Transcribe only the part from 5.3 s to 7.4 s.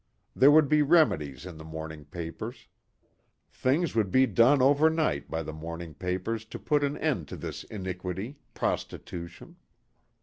the morning papers to put an end to